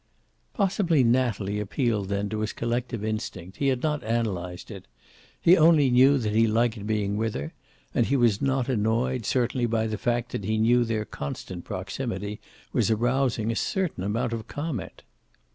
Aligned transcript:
Possibly 0.55 1.03
Natalie 1.03 1.59
appealed 1.59 2.09
then 2.09 2.27
to 2.29 2.39
his 2.39 2.53
collective 2.53 3.05
instinct, 3.05 3.57
he 3.57 3.67
had 3.67 3.83
not 3.83 4.03
analyzed 4.03 4.71
it. 4.71 4.87
He 5.39 5.55
only 5.55 5.91
knew 5.91 6.17
that 6.17 6.33
he 6.33 6.47
liked 6.47 6.87
being 6.87 7.17
with 7.17 7.35
her, 7.35 7.53
and 7.93 8.07
he 8.07 8.15
was 8.17 8.41
not 8.41 8.67
annoyed, 8.67 9.27
certainly, 9.27 9.67
by 9.67 9.85
the 9.85 9.99
fact 9.99 10.31
that 10.31 10.43
he 10.43 10.57
knew 10.57 10.83
their 10.85 11.05
constant 11.05 11.65
proximity 11.65 12.39
was 12.73 12.89
arousing 12.89 13.51
a 13.51 13.55
certain 13.55 14.03
amount 14.03 14.33
of 14.33 14.47
comment. 14.47 15.03